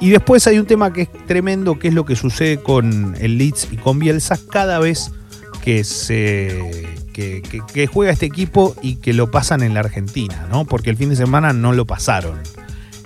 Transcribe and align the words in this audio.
Y 0.00 0.10
después 0.10 0.46
hay 0.46 0.58
un 0.58 0.66
tema 0.66 0.92
que 0.92 1.02
es 1.02 1.08
tremendo, 1.26 1.78
que 1.78 1.88
es 1.88 1.94
lo 1.94 2.04
que 2.04 2.16
sucede 2.16 2.62
con 2.62 3.16
el 3.18 3.38
Leeds 3.38 3.68
y 3.72 3.76
con 3.76 3.98
Bielsa 3.98 4.38
cada 4.50 4.78
vez 4.78 5.10
que 5.62 5.84
se 5.84 6.94
que, 7.12 7.42
que- 7.72 7.86
juega 7.86 8.12
este 8.12 8.26
equipo 8.26 8.76
y 8.82 8.96
que 8.96 9.14
lo 9.14 9.30
pasan 9.30 9.62
en 9.62 9.72
la 9.72 9.80
Argentina, 9.80 10.46
¿no? 10.50 10.66
Porque 10.66 10.90
el 10.90 10.98
fin 10.98 11.08
de 11.08 11.16
semana 11.16 11.54
no 11.54 11.72
lo 11.72 11.86
pasaron. 11.86 12.38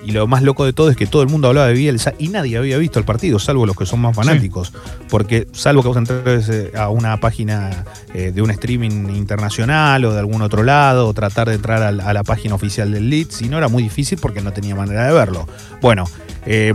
Y 0.04 0.12
lo 0.12 0.26
más 0.26 0.42
loco 0.42 0.64
de 0.64 0.72
todo 0.72 0.90
es 0.90 0.96
que 0.96 1.06
todo 1.06 1.22
el 1.22 1.28
mundo 1.28 1.48
hablaba 1.48 1.66
de 1.66 1.74
Bielsa 1.74 2.14
y 2.18 2.28
nadie 2.28 2.56
había 2.56 2.78
visto 2.78 2.98
el 2.98 3.04
partido, 3.04 3.38
salvo 3.38 3.66
los 3.66 3.76
que 3.76 3.86
son 3.86 4.00
más 4.00 4.16
fanáticos. 4.16 4.72
Porque 5.08 5.46
salvo 5.52 5.82
que 5.82 5.88
vos 5.88 5.96
entres 5.96 6.48
eh, 6.48 6.72
a 6.76 6.88
una 6.88 7.18
página 7.20 7.84
eh, 8.14 8.32
de 8.34 8.42
un 8.42 8.50
streaming 8.50 9.10
internacional 9.14 10.04
o 10.04 10.12
de 10.12 10.18
algún 10.18 10.42
otro 10.42 10.62
lado, 10.62 11.08
o 11.08 11.14
tratar 11.14 11.48
de 11.48 11.56
entrar 11.56 11.82
a, 11.82 12.12
la 12.12 12.24
página 12.24 12.54
oficial 12.54 12.92
del 12.92 13.10
Leeds, 13.10 13.42
y 13.42 13.48
no 13.48 13.58
era 13.58 13.68
muy 13.68 13.82
difícil 13.82 14.18
porque 14.20 14.40
no 14.40 14.52
tenía 14.52 14.74
manera 14.74 15.06
de 15.06 15.12
verlo. 15.12 15.46
Bueno, 15.80 16.04
eh, 16.46 16.72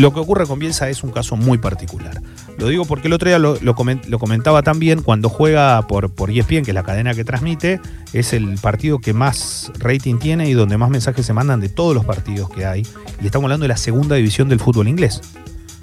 lo 0.00 0.12
que 0.14 0.20
ocurre 0.20 0.46
con 0.46 0.58
Bielsa 0.58 0.88
es 0.88 1.02
un 1.02 1.10
caso 1.10 1.36
muy 1.36 1.58
particular. 1.58 2.20
Lo 2.58 2.68
digo 2.68 2.84
porque 2.84 3.08
el 3.08 3.12
otro 3.14 3.28
día 3.28 3.38
lo, 3.38 3.58
lo 3.60 3.74
comen- 3.74 4.04
lo 4.06 4.18
comentaba 4.18 4.62
también 4.62 5.02
cuando 5.02 5.28
juega 5.28 5.86
por, 5.86 6.10
por 6.12 6.30
ESPN, 6.30 6.64
que 6.64 6.70
es 6.70 6.74
la 6.74 6.82
cadena 6.82 7.14
que 7.14 7.24
transmite, 7.24 7.80
es 8.12 8.32
el 8.32 8.54
partido 8.58 8.98
que 8.98 9.12
más 9.12 9.70
rating 9.78 10.18
tiene 10.18 10.48
y 10.48 10.52
donde 10.54 10.76
más 10.78 10.90
mensajes 10.90 11.24
se 11.26 11.32
mandan 11.32 11.60
de 11.60 11.68
todos 11.68 11.94
los 11.94 12.04
partidos 12.04 12.50
que 12.50 12.66
hay. 12.66 12.86
Y 13.22 13.26
estamos 13.26 13.44
hablando 13.44 13.64
de 13.64 13.68
la 13.68 13.76
segunda 13.76 14.16
división 14.16 14.48
del 14.48 14.60
fútbol 14.60 14.88
inglés, 14.88 15.20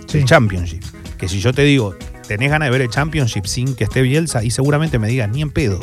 Sí. 0.08 0.20
el 0.20 0.26
Championship. 0.26 0.84
Que 1.18 1.28
si 1.28 1.40
yo 1.40 1.52
te 1.54 1.64
digo, 1.64 1.96
tenés 2.28 2.50
ganas 2.52 2.68
de 2.68 2.72
ver 2.72 2.82
el 2.82 2.90
Championship 2.90 3.46
sin 3.46 3.76
que 3.76 3.84
esté 3.86 4.02
Bielsa, 4.02 4.44
y 4.44 4.52
seguramente 4.52 5.00
me 5.00 5.08
digas, 5.08 5.30
ni 5.30 5.42
en 5.42 5.50
pedo. 5.52 5.80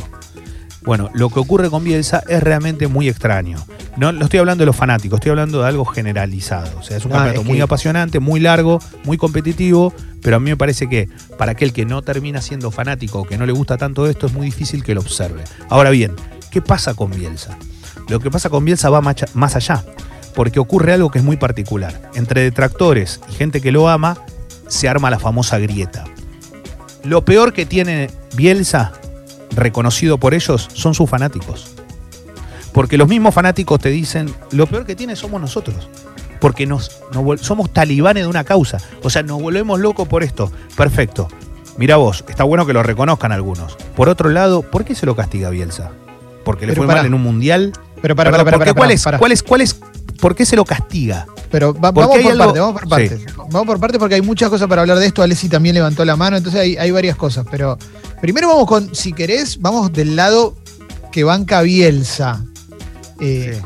Bueno, 0.84 1.10
lo 1.14 1.30
que 1.30 1.40
ocurre 1.40 1.70
con 1.70 1.82
Bielsa 1.82 2.22
es 2.28 2.42
realmente 2.42 2.88
muy 2.88 3.08
extraño. 3.08 3.58
No, 3.96 4.12
no 4.12 4.24
estoy 4.24 4.40
hablando 4.40 4.62
de 4.62 4.66
los 4.66 4.76
fanáticos, 4.76 5.18
estoy 5.18 5.30
hablando 5.30 5.62
de 5.62 5.68
algo 5.68 5.84
generalizado. 5.84 6.78
O 6.78 6.82
sea, 6.82 6.96
es 6.98 7.04
un 7.04 7.10
No, 7.10 7.16
campeonato 7.16 7.40
es 7.40 7.46
muy 7.46 7.60
apasionante, 7.60 8.20
muy 8.20 8.40
largo, 8.40 8.80
muy 9.04 9.16
competitivo, 9.16 9.94
pero 10.20 10.36
a 10.36 10.40
mí 10.40 10.50
me 10.50 10.56
parece 10.56 10.88
que 10.88 11.08
para 11.38 11.52
aquel 11.52 11.72
que 11.72 11.86
no 11.86 12.02
termina 12.02 12.42
siendo 12.42 12.70
fanático 12.70 13.20
o 13.20 13.24
que 13.24 13.38
no 13.38 13.46
le 13.46 13.52
gusta 13.52 13.78
tanto 13.78 14.06
esto, 14.08 14.26
es 14.26 14.34
muy 14.34 14.46
difícil 14.46 14.84
que 14.84 14.94
lo 14.94 15.00
observe. 15.00 15.44
Ahora 15.70 15.90
bien, 15.90 16.14
¿qué 16.50 16.60
pasa 16.60 16.94
con 16.94 17.10
Bielsa? 17.10 17.56
Lo 18.08 18.20
que 18.20 18.30
pasa 18.30 18.50
con 18.50 18.64
Bielsa 18.64 18.90
va 18.90 19.00
más 19.00 19.56
allá, 19.56 19.84
porque 20.34 20.60
ocurre 20.60 20.92
algo 20.92 21.10
que 21.10 21.18
es 21.18 21.24
muy 21.24 21.38
particular. 21.38 22.10
Entre 22.14 22.42
detractores 22.42 23.20
y 23.30 23.32
gente 23.34 23.62
que 23.62 23.72
lo 23.72 23.88
ama, 23.88 24.18
se 24.68 24.88
arma 24.88 25.08
la 25.08 25.18
famosa 25.18 25.58
grieta. 25.58 26.04
Lo 27.04 27.24
peor 27.24 27.52
que 27.52 27.64
tiene 27.64 28.10
Bielsa, 28.34 28.92
reconocido 29.56 30.18
por 30.18 30.34
ellos, 30.34 30.68
son 30.72 30.94
sus 30.94 31.08
fanáticos. 31.08 31.74
Porque 32.72 32.98
los 32.98 33.08
mismos 33.08 33.34
fanáticos 33.34 33.78
te 33.80 33.90
dicen, 33.90 34.32
lo 34.50 34.66
peor 34.66 34.84
que 34.84 34.96
tiene 34.96 35.14
somos 35.14 35.40
nosotros. 35.40 35.88
Porque 36.40 36.66
nos, 36.66 37.00
somos 37.40 37.72
talibanes 37.72 38.24
de 38.24 38.28
una 38.28 38.44
causa. 38.44 38.78
O 39.02 39.10
sea, 39.10 39.22
nos 39.22 39.40
volvemos 39.40 39.78
locos 39.80 40.08
por 40.08 40.22
esto. 40.22 40.50
Perfecto. 40.76 41.28
Mira 41.76 41.96
vos, 41.96 42.24
está 42.28 42.44
bueno 42.44 42.66
que 42.66 42.72
lo 42.72 42.82
reconozcan 42.82 43.32
algunos. 43.32 43.76
Por 43.96 44.08
otro 44.08 44.28
lado, 44.28 44.62
¿por 44.62 44.84
qué 44.84 44.94
se 44.94 45.06
lo 45.06 45.14
castiga 45.14 45.48
a 45.48 45.50
Bielsa? 45.50 45.92
¿Porque 46.44 46.66
le 46.66 46.72
Pero 46.72 46.84
fue 46.84 46.94
mal 46.94 47.06
en 47.06 47.14
un 47.14 47.22
mundial? 47.22 47.72
Pero 48.02 48.14
para, 48.14 48.30
Perdón, 48.30 48.44
para, 48.44 48.58
¿por 48.58 48.58
para, 48.58 48.72
qué? 48.72 48.76
¿Cuál 48.76 48.90
es? 48.90 49.04
¿Cuál 49.18 49.32
es? 49.32 49.42
¿Cuál 49.42 49.60
es? 49.60 49.80
¿Por 50.20 50.34
qué 50.34 50.44
se 50.44 50.56
lo 50.56 50.64
castiga? 50.64 51.26
Pero 51.54 51.72
va- 51.72 51.92
vamos 51.92 52.16
por 52.18 52.32
algo- 52.32 52.38
partes, 52.44 52.60
vamos 52.60 52.80
por 52.80 52.88
partes. 52.88 53.20
Sí. 53.20 53.26
Vamos 53.36 53.64
por 53.66 53.78
partes 53.78 53.98
porque 54.00 54.16
hay 54.16 54.22
muchas 54.22 54.50
cosas 54.50 54.66
para 54.66 54.82
hablar 54.82 54.98
de 54.98 55.06
esto. 55.06 55.22
Alessi 55.22 55.48
también 55.48 55.76
levantó 55.76 56.04
la 56.04 56.16
mano, 56.16 56.36
entonces 56.36 56.60
hay, 56.60 56.76
hay 56.76 56.90
varias 56.90 57.14
cosas. 57.16 57.46
Pero 57.48 57.78
primero 58.20 58.48
vamos 58.48 58.66
con, 58.66 58.92
si 58.92 59.12
querés, 59.12 59.60
vamos 59.60 59.92
del 59.92 60.16
lado 60.16 60.56
que 61.12 61.22
banca 61.22 61.62
Bielsa. 61.62 62.44
Eh, 63.20 63.62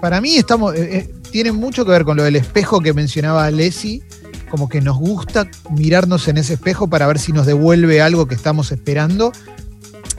Para 0.00 0.22
mí 0.22 0.36
estamos, 0.38 0.74
eh, 0.74 0.96
eh, 0.96 1.14
tiene 1.30 1.52
mucho 1.52 1.84
que 1.84 1.90
ver 1.90 2.04
con 2.04 2.16
lo 2.16 2.22
del 2.22 2.36
espejo 2.36 2.80
que 2.80 2.94
mencionaba 2.94 3.44
Alessi. 3.44 4.02
Como 4.50 4.68
que 4.70 4.80
nos 4.80 4.96
gusta 4.96 5.46
mirarnos 5.72 6.28
en 6.28 6.38
ese 6.38 6.54
espejo 6.54 6.88
para 6.88 7.06
ver 7.06 7.18
si 7.18 7.32
nos 7.32 7.44
devuelve 7.44 8.00
algo 8.00 8.26
que 8.26 8.34
estamos 8.34 8.72
esperando. 8.72 9.32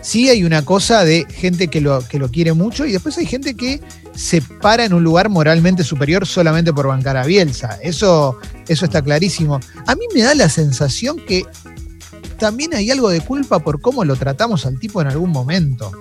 Sí 0.07 0.29
hay 0.29 0.45
una 0.45 0.63
cosa 0.63 1.03
de 1.03 1.25
gente 1.29 1.67
que 1.67 1.81
lo, 1.81 1.99
que 2.07 2.17
lo 2.17 2.31
quiere 2.31 2.53
mucho 2.53 2.85
y 2.85 2.93
después 2.93 3.17
hay 3.17 3.25
gente 3.25 3.55
que 3.55 3.81
se 4.15 4.41
para 4.41 4.85
en 4.85 4.93
un 4.93 5.03
lugar 5.03 5.27
moralmente 5.27 5.83
superior 5.83 6.25
solamente 6.25 6.71
por 6.71 6.87
bancar 6.87 7.17
a 7.17 7.25
Bielsa. 7.25 7.77
Eso, 7.83 8.39
eso 8.69 8.85
está 8.85 9.01
clarísimo. 9.01 9.59
A 9.85 9.95
mí 9.95 10.05
me 10.15 10.21
da 10.21 10.33
la 10.33 10.47
sensación 10.47 11.17
que 11.27 11.43
también 12.39 12.73
hay 12.73 12.89
algo 12.89 13.09
de 13.09 13.19
culpa 13.19 13.59
por 13.59 13.81
cómo 13.81 14.05
lo 14.05 14.15
tratamos 14.15 14.65
al 14.65 14.79
tipo 14.79 15.01
en 15.01 15.07
algún 15.07 15.29
momento. 15.29 15.91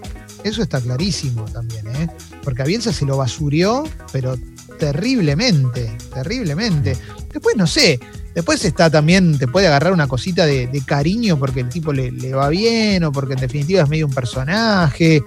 Eso 0.45 0.63
está 0.63 0.81
clarísimo 0.81 1.45
también, 1.47 1.89
¿eh? 1.89 2.09
Porque 2.45 2.63
a 2.63 2.65
Bielsa 2.65 2.93
se 2.93 3.07
lo 3.07 3.17
basurió, 3.17 3.83
pero 4.13 4.39
terriblemente, 4.79 5.91
terriblemente. 6.15 6.97
Después, 7.37 7.55
no 7.55 7.67
sé, 7.67 8.01
después 8.35 8.65
está 8.65 8.89
también, 8.89 9.37
te 9.37 9.47
puede 9.47 9.67
agarrar 9.67 9.93
una 9.93 10.09
cosita 10.09 10.47
de, 10.47 10.71
cariño 10.87 11.39
porque 11.39 11.61
el 11.61 11.69
tipo 11.69 11.93
le, 11.93 12.11
le 12.11 12.33
va 12.33 12.49
bien 12.49 13.05
o 13.05 13.13
porque 13.13 13.35
en 13.35 13.41
definitiva 13.41 13.83
es 13.83 13.89
medio 13.91 14.07
un 14.07 14.15
personaje. 14.15 15.23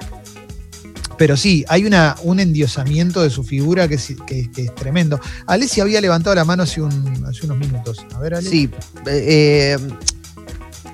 Pero 1.20 1.38
sí, 1.38 1.64
hay 1.68 1.86
una, 1.86 2.16
un 2.24 2.40
endiosamiento 2.40 3.22
de 3.22 3.30
su 3.30 3.44
figura 3.44 3.88
que 3.88 3.94
es, 3.94 4.16
tremendo. 4.76 5.20
Alessi 5.46 5.82
había 5.82 6.02
levantado 6.02 6.36
la 6.36 6.46
mano 6.46 6.64
hace, 6.64 6.82
un- 6.82 7.24
hace 7.28 7.46
unos 7.46 7.60
minutos. 7.60 8.04
A 8.16 8.20
ver, 8.20 8.34
Ale. 8.34 8.50
Sí, 8.50 8.72
eh, 9.06 9.78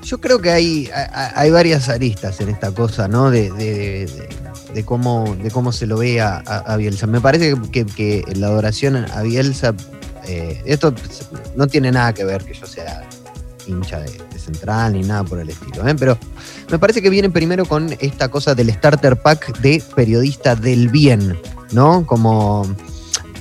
yo 0.04 0.20
creo 0.20 0.42
que 0.42 0.52
hay, 0.52 0.90
hay- 0.94 1.50
varias 1.50 1.88
aristas 1.88 2.42
en 2.42 2.50
esta 2.50 2.72
cosa, 2.72 3.08
¿no? 3.08 3.32
De, 3.32 3.52
de- 3.52 4.84
cómo, 4.84 5.38
de 5.42 5.50
cómo 5.50 5.72
se 5.72 5.86
lo 5.88 5.98
ve 5.98 6.20
a, 6.20 6.44
a- 6.46 6.74
a 6.74 6.76
Bielsa. 6.76 7.08
Me 7.08 7.22
parece 7.22 7.56
que, 7.72 7.86
que 7.86 8.26
la 8.36 8.48
adoración 8.48 8.98
a 8.98 9.22
Bielsa, 9.22 9.74
eh, 10.28 10.62
esto 10.66 10.94
no 11.56 11.68
tiene 11.68 11.92
nada 11.92 12.14
que 12.14 12.24
ver 12.24 12.44
que 12.44 12.54
yo 12.54 12.66
sea 12.66 13.08
hincha 13.68 14.00
de, 14.00 14.26
Central 14.36 14.94
ni 14.94 15.02
nada 15.02 15.24
por 15.24 15.40
el 15.40 15.50
estilo, 15.50 15.88
¿eh? 15.88 15.96
pero 15.98 16.20
me 16.70 16.78
parece 16.78 17.02
que 17.02 17.10
viene 17.10 17.32
primero 17.32 17.66
con 17.66 17.96
esta 18.00 18.30
cosa 18.30 18.54
del 18.54 18.72
starter 18.72 19.16
pack 19.16 19.58
de 19.58 19.82
periodista 19.96 20.56
del 20.56 20.90
bien, 20.90 21.36
¿no? 21.72 22.06
Como 22.06 22.64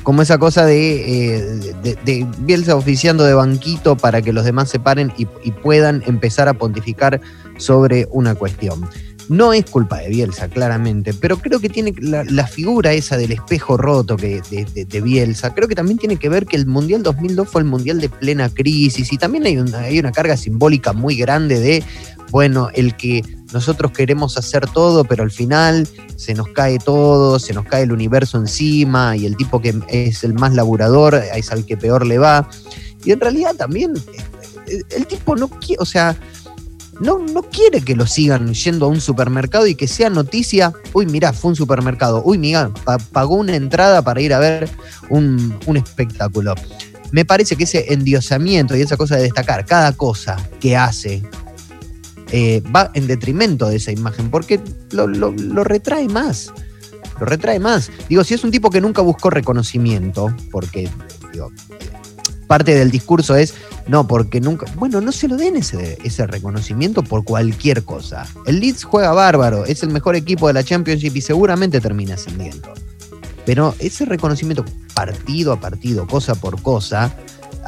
como 0.03 0.23
esa 0.23 0.39
cosa 0.39 0.65
de, 0.65 1.35
eh, 1.37 1.75
de, 1.83 1.99
de 2.05 2.27
Bielsa 2.39 2.77
oficiando 2.77 3.25
de 3.25 3.35
banquito 3.35 3.97
para 3.97 4.23
que 4.23 4.33
los 4.33 4.47
demás 4.47 4.71
se 4.71 4.79
paren 4.79 5.13
y 5.17 5.27
puedan 5.51 6.03
empezar 6.07 6.49
a 6.49 6.55
pontificar 6.55 7.21
sobre 7.59 8.07
una 8.11 8.35
cuestión. 8.35 8.89
No 9.29 9.53
es 9.53 9.65
culpa 9.65 9.99
de 9.99 10.09
Bielsa, 10.09 10.49
claramente, 10.49 11.15
pero 11.15 11.39
creo 11.39 11.59
que 11.59 11.69
tiene 11.69 11.95
la, 11.99 12.25
la 12.25 12.47
figura 12.47 12.93
esa 12.93 13.17
del 13.17 13.33
espejo 13.33 13.77
roto 13.77 14.17
que, 14.17 14.43
de, 14.51 15.01
Bielsa, 15.01 15.55
creo 15.55 15.67
que 15.67 15.75
también 15.75 15.99
tiene 15.99 16.17
que 16.17 16.29
ver 16.29 16.47
que 16.47 16.57
el 16.57 16.67
Mundial 16.67 17.03
2002 17.03 17.49
fue 17.49 17.63
el 17.63 17.67
Mundial 17.67 18.01
de 18.01 18.09
plena 18.09 18.49
crisis 18.49 19.13
y 19.13 19.17
también 19.17 19.47
hay 19.47 19.99
una, 19.99 20.13
carga 20.13 20.37
simbólica 20.37 20.93
muy 20.93 21.17
grande 21.17 21.59
de, 21.59 21.83
bueno, 22.31 22.69
el 22.75 22.97
que 22.97 23.23
nosotros 23.53 23.93
queremos 23.93 24.37
hacer 24.37 24.67
todo, 24.69 25.05
pero 25.05 25.23
al 25.23 25.31
final 25.31 25.89
se 26.17 26.35
nos 26.35 26.49
cae 26.49 26.79
todo, 26.79 27.39
se 27.39 27.55
nos 27.55 27.65
cae 27.65 27.85
el 27.85 27.93
universo 27.93 28.39
encima 28.39 29.17
y 29.17 29.27
el 29.27 29.37
tipo 29.37 29.61
que 29.61 29.75
es 29.89 30.25
el 30.25 30.35
más 30.35 30.55
laburador 30.55 31.15
es 31.35 31.51
al 31.51 31.65
que 31.65 31.77
peor 31.77 32.07
le 32.07 32.19
va. 32.19 32.49
Y 33.05 33.13
en 33.13 33.21
realidad 33.21 33.55
también 33.55 33.95
eh, 34.67 34.83
el 34.91 35.07
tipo 35.07 35.37
no 35.37 35.49
quiere, 35.49 35.81
o 35.81 35.87
sea, 35.87 36.17
no, 37.01 37.19
no 37.19 37.43
quiere 37.43 37.81
que 37.83 37.97
lo 37.97 38.07
sigan 38.07 38.53
yendo 38.55 38.87
a 38.87 38.89
un 38.89 39.01
supermercado 39.01 39.67
y 39.67 39.75
que 39.75 39.89
sea 39.89 40.11
noticia, 40.11 40.73
uy, 40.93 41.07
mirá, 41.07 41.33
fue 41.33 41.51
un 41.51 41.57
supermercado, 41.57 42.23
uy, 42.25 42.39
mira, 42.39 42.71
pagó 43.13 43.35
una 43.37 43.57
entrada 43.57 44.03
para 44.03 44.21
ir 44.21 44.33
a 44.35 44.39
ver 44.39 44.69
un, 45.11 45.59
un 45.67 45.77
espectáculo. 45.77 46.55
Me 47.13 47.25
parece 47.25 47.57
que 47.57 47.65
ese 47.65 47.93
endiosamiento 47.93 48.77
y 48.77 48.81
esa 48.83 48.97
cosa 48.97 49.17
de 49.17 49.23
destacar 49.23 49.65
cada 49.67 49.93
cosa 49.93 50.37
que 50.61 50.77
hace 50.77 51.23
eh, 52.33 52.63
va 52.75 52.91
en 52.95 53.07
detrimento 53.07 53.69
de 53.69 53.77
esa 53.77 53.93
imagen, 53.93 54.31
porque 54.31 54.61
lo, 54.91 55.07
lo- 55.07 55.33
lo 55.33 55.63
retrae 55.65 56.09
más. 56.09 56.53
Lo 57.21 57.27
retrae 57.27 57.61
más. 57.61 57.91
Digo, 58.09 58.25
si 58.25 58.35
es 58.35 58.43
un 58.43 58.51
tipo 58.51 58.71
que 58.71 58.81
nunca 58.81 59.01
buscó 59.03 59.31
reconocimiento, 59.31 60.35
porque 60.51 60.89
digo, 61.33 61.53
parte 62.49 62.75
del 62.75 62.91
discurso 62.91 63.37
es, 63.37 63.55
no, 63.87 64.07
porque 64.07 64.41
nunca, 64.41 64.67
bueno, 64.77 65.01
no 65.01 65.13
se 65.13 65.29
lo 65.29 65.37
den 65.37 65.57
ese, 65.57 65.99
ese 66.05 66.27
reconocimiento 66.27 67.03
por 67.03 67.25
cualquier 67.25 67.85
cosa. 67.85 68.27
El 68.47 68.61
Leeds 68.61 68.85
juega 68.85 69.13
bárbaro, 69.13 69.67
es 69.67 69.83
el 69.83 69.91
mejor 69.91 70.17
equipo 70.17 70.47
de 70.47 70.55
la 70.55 70.65
Championship 70.65 71.15
y 71.17 71.21
seguramente 71.21 71.81
termina 71.81 72.15
ascendiendo. 72.15 72.73
Pero 73.45 73.75
ese 73.79 74.07
reconocimiento 74.07 74.65
partido 74.95 75.53
a 75.53 75.61
partido, 75.61 76.07
cosa 76.07 76.35
por 76.35 76.63
cosa, 76.63 77.15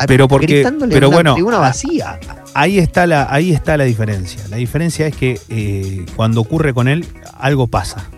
Pero 0.07 0.27
porque- 0.29 0.47
gritándole 0.47 0.93
pero 0.95 1.09
una 1.09 1.17
bueno, 1.17 1.35
tribuna 1.35 1.57
a- 1.59 1.61
vacía. 1.61 2.19
Ahí 2.55 2.79
está 2.79 3.07
la, 3.07 3.27
ahí 3.31 3.53
está 3.53 3.77
la 3.77 3.85
diferencia. 3.85 4.41
La 4.49 4.57
diferencia 4.57 5.07
es 5.07 5.15
que 5.15 5.39
eh, 5.51 6.07
cuando 6.17 6.41
ocurre 6.41 6.73
con 6.73 6.89
él, 6.89 7.05
algo 7.39 7.67
pasa. 7.67 8.09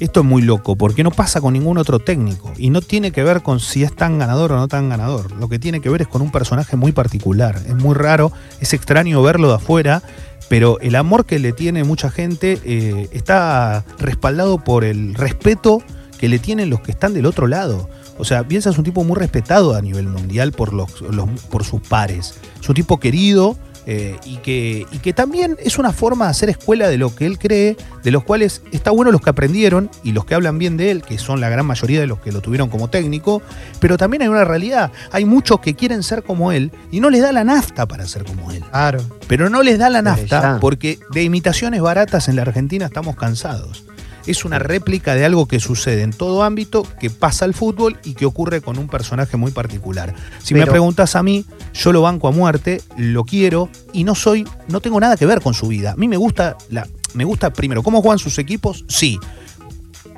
Esto 0.00 0.20
es 0.20 0.26
muy 0.26 0.42
loco, 0.42 0.76
porque 0.76 1.04
no 1.04 1.10
pasa 1.10 1.40
con 1.40 1.52
ningún 1.52 1.76
otro 1.78 1.98
técnico. 1.98 2.52
Y 2.56 2.70
no 2.70 2.80
tiene 2.80 3.12
que 3.12 3.22
ver 3.22 3.42
con 3.42 3.60
si 3.60 3.84
es 3.84 3.94
tan 3.94 4.18
ganador 4.18 4.52
o 4.52 4.56
no 4.56 4.66
tan 4.66 4.88
ganador. 4.88 5.30
Lo 5.32 5.48
que 5.48 5.58
tiene 5.58 5.80
que 5.80 5.90
ver 5.90 6.02
es 6.02 6.08
con 6.08 6.22
un 6.22 6.32
personaje 6.32 6.76
muy 6.76 6.92
particular. 6.92 7.60
Es 7.66 7.74
muy 7.76 7.94
raro, 7.94 8.32
es 8.60 8.72
extraño 8.72 9.22
verlo 9.22 9.48
de 9.48 9.56
afuera, 9.56 10.02
pero 10.48 10.80
el 10.80 10.96
amor 10.96 11.26
que 11.26 11.38
le 11.38 11.52
tiene 11.52 11.84
mucha 11.84 12.10
gente 12.10 12.58
eh, 12.64 13.08
está 13.12 13.84
respaldado 13.98 14.64
por 14.64 14.84
el 14.84 15.14
respeto 15.14 15.82
que 16.18 16.28
le 16.28 16.38
tienen 16.38 16.70
los 16.70 16.80
que 16.80 16.92
están 16.92 17.12
del 17.14 17.26
otro 17.26 17.46
lado. 17.46 17.88
O 18.18 18.24
sea, 18.24 18.42
Bielsa 18.42 18.70
es 18.70 18.78
un 18.78 18.84
tipo 18.84 19.04
muy 19.04 19.16
respetado 19.16 19.74
a 19.74 19.80
nivel 19.82 20.06
mundial 20.08 20.52
por, 20.52 20.72
los, 20.72 21.00
los- 21.02 21.28
por 21.50 21.62
sus 21.64 21.80
pares. 21.82 22.34
Es 22.60 22.68
un 22.68 22.74
tipo 22.74 22.98
querido 23.00 23.56
eh, 23.92 24.16
y, 24.24 24.36
que, 24.36 24.86
y 24.92 24.98
que 24.98 25.12
también 25.12 25.56
es 25.58 25.76
una 25.76 25.92
forma 25.92 26.26
de 26.26 26.30
hacer 26.30 26.48
escuela 26.48 26.86
de 26.86 26.96
lo 26.96 27.12
que 27.12 27.26
él 27.26 27.40
cree, 27.40 27.76
de 28.04 28.10
los 28.12 28.22
cuales 28.22 28.62
está 28.70 28.92
bueno 28.92 29.10
los 29.10 29.20
que 29.20 29.30
aprendieron 29.30 29.90
y 30.04 30.12
los 30.12 30.24
que 30.24 30.36
hablan 30.36 30.60
bien 30.60 30.76
de 30.76 30.92
él, 30.92 31.02
que 31.02 31.18
son 31.18 31.40
la 31.40 31.48
gran 31.48 31.66
mayoría 31.66 31.98
de 31.98 32.06
los 32.06 32.20
que 32.20 32.30
lo 32.30 32.40
tuvieron 32.40 32.68
como 32.68 32.88
técnico, 32.88 33.42
pero 33.80 33.98
también 33.98 34.22
hay 34.22 34.28
una 34.28 34.44
realidad, 34.44 34.92
hay 35.10 35.24
muchos 35.24 35.58
que 35.58 35.74
quieren 35.74 36.04
ser 36.04 36.22
como 36.22 36.52
él 36.52 36.70
y 36.92 37.00
no 37.00 37.10
les 37.10 37.20
da 37.20 37.32
la 37.32 37.42
nafta 37.42 37.86
para 37.86 38.06
ser 38.06 38.22
como 38.22 38.52
él. 38.52 38.62
Claro. 38.70 39.00
Pero 39.26 39.50
no 39.50 39.60
les 39.64 39.80
da 39.80 39.90
la 39.90 40.02
nafta 40.02 40.58
porque 40.60 41.00
de 41.10 41.24
imitaciones 41.24 41.80
baratas 41.80 42.28
en 42.28 42.36
la 42.36 42.42
Argentina 42.42 42.86
estamos 42.86 43.16
cansados. 43.16 43.84
Es 44.26 44.44
una 44.44 44.58
réplica 44.58 45.14
de 45.14 45.24
algo 45.24 45.46
que 45.46 45.60
sucede 45.60 46.02
en 46.02 46.12
todo 46.12 46.42
ámbito, 46.42 46.86
que 47.00 47.10
pasa 47.10 47.44
al 47.44 47.54
fútbol 47.54 47.98
y 48.04 48.14
que 48.14 48.26
ocurre 48.26 48.60
con 48.60 48.78
un 48.78 48.88
personaje 48.88 49.36
muy 49.36 49.50
particular. 49.50 50.14
Si 50.42 50.54
me 50.54 50.66
preguntas 50.66 51.16
a 51.16 51.22
mí, 51.22 51.44
yo 51.74 51.92
lo 51.92 52.02
banco 52.02 52.28
a 52.28 52.30
muerte, 52.30 52.82
lo 52.96 53.24
quiero 53.24 53.68
y 53.92 54.04
no 54.04 54.14
soy, 54.14 54.46
no 54.68 54.80
tengo 54.80 55.00
nada 55.00 55.16
que 55.16 55.26
ver 55.26 55.40
con 55.40 55.54
su 55.54 55.68
vida. 55.68 55.92
A 55.92 55.96
mí 55.96 56.08
me 56.08 56.16
gusta 56.16 56.56
la, 56.68 56.86
me 57.14 57.24
gusta 57.24 57.52
primero 57.52 57.82
cómo 57.82 58.02
juegan 58.02 58.18
sus 58.18 58.38
equipos, 58.38 58.84
sí. 58.88 59.18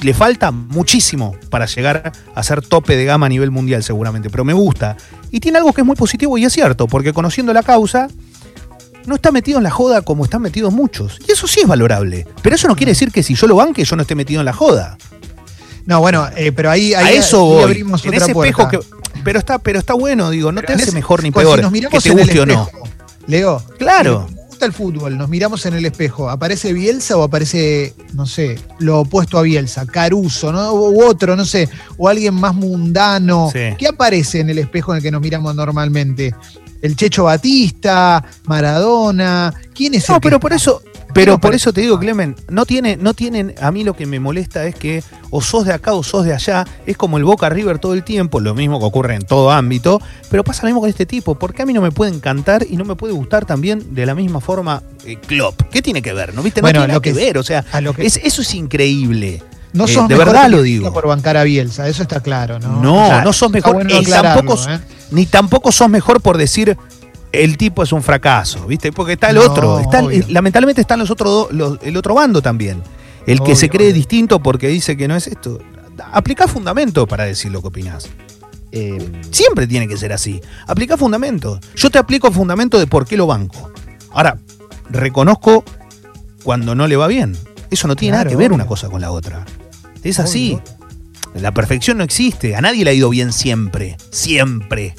Le 0.01 0.15
falta 0.15 0.51
muchísimo 0.51 1.37
para 1.49 1.67
llegar 1.67 2.11
a 2.35 2.43
ser 2.43 2.61
tope 2.61 2.97
de 2.97 3.05
gama 3.05 3.27
a 3.27 3.29
nivel 3.29 3.53
mundial 3.53 3.85
seguramente, 3.85 4.31
pero 4.31 4.45
me 4.45 4.53
gusta. 4.53 4.97
Y 5.31 5.39
tiene 5.39 5.59
algo 5.59 5.73
que 5.73 5.83
es 5.83 5.87
muy 5.87 5.95
positivo 5.95 6.37
y 6.39 6.45
es 6.45 6.53
cierto, 6.53 6.89
porque 6.89 7.13
conociendo 7.13 7.53
la 7.53 7.63
causa, 7.63 8.09
no 9.07 9.15
está 9.17 9.31
metido 9.33 9.59
en 9.59 9.65
la 9.65 9.71
joda 9.71 10.03
como 10.03 10.25
están 10.25 10.43
metidos 10.43 10.73
muchos. 10.73 11.19
Y 11.29 11.33
eso 11.33 11.47
sí 11.47 11.61
es 11.61 11.67
valorable. 11.69 12.27
Pero 12.43 12.57
eso 12.57 12.69
no 12.69 12.77
quiere 12.77 12.93
decir 12.93 13.11
que 13.11 13.23
si 13.23 13.35
yo 13.35 13.47
lo 13.47 13.57
banque, 13.57 13.85
yo 13.85 13.97
no 13.97 14.03
esté 14.03 14.15
metido 14.15 14.41
en 14.41 14.47
la 14.47 14.53
joda. 14.53 14.97
No, 15.87 16.01
bueno, 16.01 16.29
eh, 16.37 16.53
pero 16.53 16.71
ahí, 16.71 16.95
a 16.95 17.01
ahí 17.01 17.17
eso 17.17 17.45
voy. 17.45 17.63
abrimos 17.65 18.05
En 18.05 18.11
otra 18.15 18.25
ese 18.25 18.33
puerta. 18.35 18.63
espejo 18.63 18.83
que. 18.83 19.21
Pero 19.25 19.39
está, 19.39 19.59
pero 19.59 19.79
está 19.79 19.95
bueno, 19.95 20.31
digo, 20.31 20.53
no 20.53 20.61
Pero 20.61 20.69
te 20.69 20.73
hace 20.75 20.83
ese- 20.85 20.93
mejor 20.93 21.23
ni 21.23 21.31
peor. 21.31 21.59
si 21.59 21.63
nos 21.81 21.91
Que 21.91 22.01
te 22.01 22.11
guste 22.11 22.41
o 22.41 22.47
no. 22.47 22.69
Leo, 23.27 23.63
Claro. 23.79 24.27
nos 24.31 24.47
gusta 24.47 24.67
el 24.67 24.73
fútbol, 24.73 25.17
nos 25.19 25.29
miramos 25.29 25.65
en 25.67 25.75
el 25.75 25.85
espejo, 25.87 26.29
¿aparece 26.31 26.73
Bielsa 26.73 27.17
o 27.17 27.23
aparece, 27.23 27.95
no 28.15 28.27
sé, 28.27 28.59
lo 28.79 29.01
opuesto 29.01 29.39
a 29.39 29.43
Bielsa? 29.43 29.87
Caruso, 29.87 30.53
¿no? 30.53 30.73
U 30.73 31.03
otro, 31.05 31.35
no 31.37 31.45
sé, 31.45 31.69
o 31.99 32.09
alguien 32.09 32.35
más 32.35 32.55
mundano. 32.55 33.51
Sí. 33.53 33.61
¿Qué 33.79 33.89
aparece 33.89 34.41
en 34.41 34.51
el 34.51 34.59
espejo 34.59 34.93
en 34.93 34.99
el 34.99 35.03
que 35.03 35.11
nos 35.11 35.21
miramos 35.21 35.55
normalmente? 35.55 36.35
¿El 36.83 36.97
Checho 36.97 37.25
Batista? 37.25 38.23
¿Maradona? 38.45 39.53
¿Quién 39.75 39.95
es 39.95 40.09
No, 40.09 40.21
pero 40.21 40.39
por 40.41 40.53
eso, 40.53 40.83
pero 41.15 41.39
por 41.39 41.55
eso 41.55 41.73
te 41.73 41.81
digo, 41.81 41.99
Clemen, 41.99 42.35
no 42.49 42.67
tiene, 42.67 42.97
no 42.97 43.15
tienen, 43.15 43.55
a 43.61 43.71
mí 43.71 43.85
lo 43.85 43.95
que 43.95 44.05
me 44.07 44.19
molesta 44.21 44.67
es 44.67 44.75
que 44.75 45.03
o 45.31 45.41
sos 45.41 45.65
de 45.67 45.73
acá 45.73 45.95
o 45.95 46.03
sos 46.03 46.25
de 46.25 46.33
allá, 46.35 46.67
es 46.87 46.97
como 46.97 47.19
el 47.19 47.25
Boca 47.25 47.49
River 47.49 47.79
todo 47.79 47.95
el 47.95 48.03
tiempo, 48.03 48.41
lo 48.41 48.55
mismo 48.55 48.79
que 48.81 48.85
ocurre 48.87 49.15
en 49.15 49.23
todo 49.23 49.51
ámbito, 49.51 50.01
pero 50.31 50.43
pasa 50.45 50.63
lo 50.63 50.69
mismo 50.69 50.81
con 50.81 50.91
este 50.91 51.07
tipo, 51.07 51.35
porque 51.37 51.63
a 51.63 51.67
mí 51.67 51.73
no 51.73 51.81
me 51.83 51.91
puede 51.93 52.13
encantar 52.13 52.67
y 52.69 52.77
no 52.77 52.85
me 52.85 52.97
puede 52.97 53.13
gustar 53.13 53.45
también 53.47 53.95
de 53.95 54.05
la 54.07 54.15
misma 54.15 54.41
forma 54.41 54.83
eh, 55.05 55.17
Klopp. 55.27 55.63
¿Qué 55.71 55.83
tiene 55.83 56.03
que 56.03 56.13
ver? 56.13 56.35
¿No 56.35 56.43
viste? 56.43 56.61
No 56.61 56.67
Bueno, 56.67 56.81
tiene 56.81 56.89
nada 56.89 56.97
lo 56.97 57.03
que, 57.03 57.13
que- 57.13 57.19
ver, 57.19 57.39
o 57.39 57.43
sea, 57.43 57.65
a 57.73 57.81
lo 57.81 57.95
que- 57.95 58.07
es- 58.07 58.21
eso 58.23 58.43
es 58.43 58.55
increíble. 58.55 59.43
No 59.73 59.85
eh, 59.85 59.89
sos 59.89 60.09
de 60.09 60.15
verdad 60.17 60.49
lo 60.49 60.63
digo. 60.63 60.93
por 60.93 61.07
bancar 61.07 61.37
a 61.37 61.45
Bielsa, 61.45 61.89
eso 61.89 62.03
está 62.03 62.21
claro, 62.21 62.59
¿no? 62.59 62.81
No, 62.83 63.07
Claro, 63.07 63.25
no 63.25 63.33
sos 63.33 63.51
mejor, 63.51 63.75
bueno 63.75 63.91
tampoco, 64.05 64.71
¿eh? 64.71 64.81
ni 65.11 65.27
tampoco 65.27 65.73
sos 65.73 65.89
mejor 65.89 66.21
por 66.21 66.37
decir 66.39 66.77
el 67.33 67.57
tipo 67.57 67.83
es 67.83 67.93
un 67.93 68.03
fracaso, 68.03 68.67
¿viste? 68.67 68.93
Porque 68.93 69.15
está 69.15 69.31
el 69.31 69.37
No, 69.37 69.43
otro, 69.43 69.79
está 69.81 70.01
el- 70.01 70.07
obvio. 70.07 70.25
lamentablemente 70.29 70.81
están 70.83 70.99
los 70.99 71.11
otros 71.11 71.49
do- 71.51 71.79
el 71.83 71.97
otro 71.97 72.15
bando 72.15 72.43
también. 72.43 72.83
El 73.27 73.41
que 73.41 73.55
se 73.57 73.71
cree 73.71 73.87
obvio. 73.87 73.95
distinto 73.95 74.41
porque 74.43 74.69
dice 74.69 74.97
que 74.97 75.09
no 75.09 75.15
es 75.17 75.27
esto. 75.29 75.59
Aplica 76.13 76.47
fundamentos 76.49 77.07
para 77.09 77.25
decir 77.25 77.51
lo 77.53 77.63
que 77.63 77.69
opinás. 77.69 78.09
Eh, 78.73 78.99
Siempre 79.31 79.67
tiene 79.67 79.87
que 79.89 79.97
ser 79.97 80.13
así. 80.13 80.41
Aplica 80.67 80.97
fundamentos. 80.97 81.61
Yo 81.77 81.89
te 81.91 81.99
aplico 81.99 82.31
fundamentos 82.33 82.81
de 82.81 82.87
por 82.87 83.07
qué 83.07 83.17
lo 83.17 83.27
banco. 83.27 83.71
Ahora, 84.13 84.39
reconozco 84.91 85.65
cuando 86.43 86.75
no 86.75 86.87
le 86.87 86.97
va 86.97 87.07
bien. 87.07 87.37
Eso 87.71 87.87
no 87.89 87.97
tiene 87.97 88.13
nada 88.19 88.29
que 88.29 88.37
ver 88.37 88.49
obvio. 88.49 88.57
una 88.57 88.67
cosa 88.67 88.89
con 88.91 89.01
la 89.01 89.11
otra. 89.11 89.45
Es 90.03 90.19
así. 90.19 90.59
La 91.35 91.53
perfección 91.55 91.99
no 91.99 92.05
existe. 92.05 92.57
A 92.57 92.61
nadie 92.61 92.85
le 92.85 92.91
ha 92.91 92.95
ido 92.95 93.09
bien 93.09 93.33
siempre. 93.33 93.97
Siempre, 94.11 94.95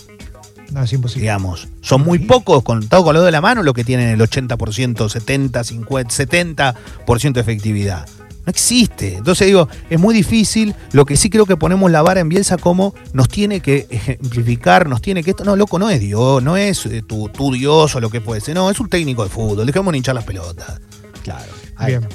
No, 0.71 0.81
es 0.83 0.93
imposible. 0.93 1.21
digamos. 1.21 1.67
Son 1.81 2.01
muy 2.01 2.19
pocos, 2.19 2.63
contados 2.63 3.05
con 3.05 3.13
los 3.13 3.23
de 3.23 3.31
la 3.31 3.41
mano, 3.41 3.61
los 3.61 3.73
que 3.73 3.83
tienen 3.83 4.09
el 4.09 4.19
80%, 4.19 5.09
70, 5.09 5.63
50, 5.63 6.15
70% 6.15 7.33
de 7.33 7.41
efectividad. 7.41 8.07
No 8.45 8.49
existe. 8.49 9.15
Entonces 9.17 9.47
digo, 9.47 9.69
es 9.89 9.99
muy 9.99 10.13
difícil. 10.13 10.75
Lo 10.91 11.05
que 11.05 11.15
sí 11.15 11.29
creo 11.29 11.45
que 11.45 11.55
ponemos 11.55 11.89
la 11.91 12.01
vara 12.01 12.19
en 12.19 12.27
Bielsa 12.29 12.57
como 12.57 12.93
nos 13.13 13.29
tiene 13.29 13.61
que 13.61 13.87
ejemplificar, 13.89 14.89
nos 14.89 15.01
tiene 15.01 15.23
que 15.23 15.29
esto. 15.31 15.45
No, 15.45 15.55
loco, 15.55 15.79
no 15.79 15.89
es 15.89 16.01
Dios, 16.01 16.41
no 16.43 16.57
es 16.57 16.85
eh, 16.87 17.03
tu, 17.07 17.29
tu 17.29 17.53
Dios 17.53 17.95
o 17.95 18.01
lo 18.01 18.09
que 18.09 18.19
fuese. 18.19 18.53
No, 18.53 18.69
es 18.69 18.79
un 18.79 18.89
técnico 18.89 19.23
de 19.23 19.29
fútbol. 19.29 19.65
Dejemos 19.65 19.95
hinchar 19.95 20.15
las 20.15 20.25
pelotas. 20.25 20.81
claro. 21.23 21.51
ahí 21.75 21.97
Bien. 21.97 22.07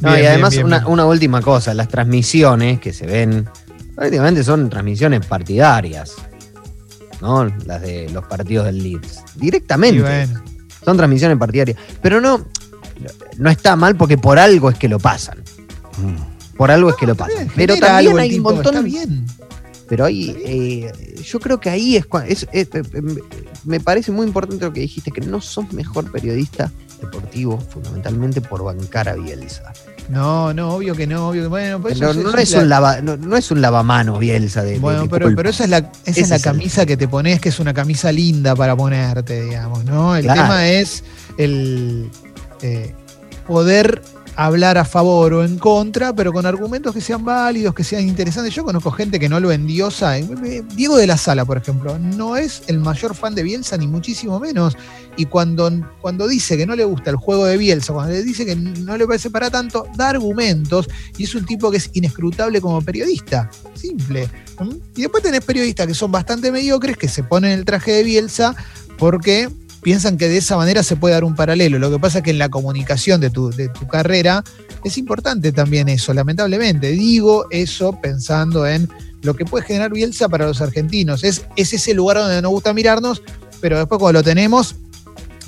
No, 0.00 0.10
Bien, 0.12 0.22
y 0.22 0.26
además, 0.26 0.54
bien, 0.54 0.66
una, 0.66 0.78
bien. 0.80 0.92
una 0.92 1.04
última 1.06 1.42
cosa, 1.42 1.74
las 1.74 1.88
transmisiones 1.88 2.78
que 2.80 2.92
se 2.92 3.06
ven, 3.06 3.48
prácticamente 3.96 4.44
son 4.44 4.70
transmisiones 4.70 5.26
partidarias, 5.26 6.14
¿no? 7.20 7.44
Las 7.66 7.82
de 7.82 8.08
los 8.10 8.24
partidos 8.26 8.66
del 8.66 8.82
Leeds. 8.82 9.22
Directamente. 9.36 10.02
Bueno, 10.02 10.40
Son 10.84 10.96
transmisiones 10.96 11.36
partidarias. 11.36 11.76
Pero 12.00 12.20
no, 12.20 12.46
no 13.38 13.50
está 13.50 13.74
mal 13.76 13.96
porque 13.96 14.16
por 14.16 14.38
algo 14.38 14.70
es 14.70 14.78
que 14.78 14.88
lo 14.88 14.98
pasan. 15.00 15.42
Por 16.56 16.70
algo 16.70 16.90
es 16.90 16.96
que 16.96 17.06
lo 17.06 17.14
pasan. 17.16 17.48
Pero 17.56 17.76
también 17.76 18.18
hay 18.18 18.36
un 18.36 18.42
montón. 18.42 18.74
Está 18.76 18.80
bien. 18.82 19.26
Pero 19.88 20.04
ahí, 20.04 20.36
eh, 20.44 20.92
yo 21.24 21.40
creo 21.40 21.58
que 21.58 21.70
ahí 21.70 21.96
es, 21.96 22.06
es- 22.26 22.46
es- 22.52 22.68
eh, 22.74 22.82
eh, 22.92 23.02
me 23.64 23.80
parece 23.80 24.12
muy 24.12 24.26
importante 24.26 24.64
lo 24.64 24.72
que 24.72 24.80
dijiste, 24.80 25.10
que 25.10 25.22
no 25.22 25.40
sos 25.40 25.72
mejor 25.72 26.10
periodista 26.12 26.70
deportivo, 27.00 27.58
fundamentalmente 27.58 28.40
por 28.40 28.62
bancar 28.64 29.08
a 29.08 29.14
Bielsa. 29.14 29.72
No, 30.08 30.54
no, 30.54 30.70
obvio 30.74 30.94
que 30.94 31.06
no, 31.06 31.28
obvio 31.28 31.42
que 31.42 31.48
bueno, 31.48 31.80
pues 31.82 31.98
Pero 31.98 32.12
eso- 32.12 32.20
no, 32.22 32.30
eso 32.30 32.38
es 32.40 32.52
la- 32.54 32.62
un 32.62 32.68
lava, 32.68 33.00
no, 33.02 33.16
no 33.16 33.36
es 33.36 33.50
un 33.50 33.60
lavamanos 33.60 34.18
Bielsa 34.18 34.62
de, 34.64 34.78
Bueno, 34.78 35.02
de 35.02 35.08
pero, 35.08 35.34
pero 35.36 35.50
esa 35.50 35.64
es 35.64 35.70
la, 35.70 35.78
esa 35.78 36.20
es 36.20 36.28
la 36.30 36.36
es 36.36 36.42
el- 36.46 36.52
camisa 36.52 36.86
que 36.86 36.96
te 36.96 37.06
pones, 37.08 37.40
que 37.40 37.50
es 37.50 37.58
una 37.60 37.74
camisa 37.74 38.10
linda 38.10 38.56
para 38.56 38.74
ponerte, 38.74 39.42
digamos, 39.42 39.84
¿no? 39.84 40.16
El 40.16 40.24
Claro. 40.24 40.42
tema 40.42 40.68
es 40.68 41.04
el 41.36 42.10
eh, 42.62 42.94
poder 43.46 44.02
hablar 44.38 44.78
a 44.78 44.84
favor 44.84 45.34
o 45.34 45.44
en 45.44 45.58
contra, 45.58 46.14
pero 46.14 46.32
con 46.32 46.46
argumentos 46.46 46.94
que 46.94 47.00
sean 47.00 47.24
válidos, 47.24 47.74
que 47.74 47.82
sean 47.82 48.06
interesantes. 48.06 48.54
Yo 48.54 48.62
conozco 48.62 48.92
gente 48.92 49.18
que 49.18 49.28
no 49.28 49.40
lo 49.40 49.50
endiosa. 49.50 50.16
eh, 50.16 50.28
eh, 50.44 50.62
Diego 50.76 50.96
de 50.96 51.08
la 51.08 51.16
Sala, 51.16 51.44
por 51.44 51.56
ejemplo, 51.56 51.98
no 51.98 52.36
es 52.36 52.62
el 52.68 52.78
mayor 52.78 53.16
fan 53.16 53.34
de 53.34 53.42
Bielsa, 53.42 53.76
ni 53.76 53.88
muchísimo 53.88 54.38
menos. 54.38 54.76
Y 55.16 55.24
cuando, 55.24 55.68
cuando 56.00 56.28
dice 56.28 56.56
que 56.56 56.66
no 56.66 56.76
le 56.76 56.84
gusta 56.84 57.10
el 57.10 57.16
juego 57.16 57.46
de 57.46 57.56
Bielsa, 57.56 57.92
cuando 57.92 58.12
le 58.12 58.22
dice 58.22 58.46
que 58.46 58.54
no 58.54 58.96
le 58.96 59.08
parece 59.08 59.28
para 59.28 59.50
tanto, 59.50 59.88
da 59.96 60.10
argumentos 60.10 60.88
y 61.16 61.24
es 61.24 61.34
un 61.34 61.44
tipo 61.44 61.68
que 61.72 61.78
es 61.78 61.90
inescrutable 61.94 62.60
como 62.60 62.80
periodista. 62.80 63.50
Simple. 63.74 64.30
¿Mm? 64.60 64.70
Y 64.94 65.02
después 65.02 65.20
tenés 65.20 65.44
periodistas 65.44 65.88
que 65.88 65.94
son 65.94 66.12
bastante 66.12 66.52
mediocres, 66.52 66.96
que 66.96 67.08
se 67.08 67.24
ponen 67.24 67.50
el 67.50 67.64
traje 67.64 67.90
de 67.90 68.04
Bielsa 68.04 68.54
porque 68.98 69.48
piensan 69.82 70.16
que 70.16 70.28
de 70.28 70.38
esa 70.38 70.56
manera 70.56 70.82
se 70.82 70.96
puede 70.96 71.14
dar 71.14 71.24
un 71.24 71.34
paralelo. 71.34 71.78
Lo 71.78 71.90
que 71.90 71.98
pasa 71.98 72.18
es 72.18 72.24
que 72.24 72.30
en 72.30 72.38
la 72.38 72.48
comunicación 72.48 73.20
de 73.20 73.30
tu, 73.30 73.50
de 73.50 73.68
tu 73.68 73.86
carrera 73.86 74.44
es 74.84 74.98
importante 74.98 75.52
también 75.52 75.88
eso, 75.88 76.12
lamentablemente. 76.14 76.90
Digo 76.90 77.46
eso 77.50 77.98
pensando 78.00 78.66
en 78.66 78.88
lo 79.22 79.34
que 79.34 79.44
puede 79.44 79.64
generar 79.64 79.92
Bielsa 79.92 80.28
para 80.28 80.46
los 80.46 80.60
argentinos. 80.60 81.24
Es, 81.24 81.44
es 81.56 81.72
ese 81.72 81.94
lugar 81.94 82.18
donde 82.18 82.40
nos 82.42 82.50
gusta 82.50 82.72
mirarnos, 82.72 83.22
pero 83.60 83.78
después 83.78 83.98
cuando 83.98 84.20
lo 84.20 84.24
tenemos, 84.24 84.76